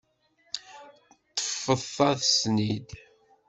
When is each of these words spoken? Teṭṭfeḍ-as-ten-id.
Teṭṭfeḍ-as-ten-id. 1.63 2.89